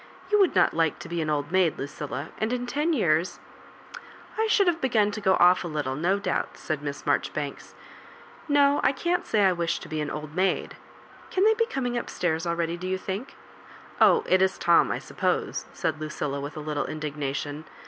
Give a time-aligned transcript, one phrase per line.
[0.31, 3.39] You would not like to be an old maid, Lucilla; and in ten years
[3.93, 3.99] ^"^*
[4.35, 7.75] I should have begun to go off a little, no doubt," said Miss Marjoribapka
[8.47, 10.75] "No, I can't say I wish to be an old maid.
[11.29, 13.35] Can they be coming up stairs ah eady, do you think?
[14.01, 17.65] Oh, it is Tom, I suppose," said Lucilla, with a little indignation!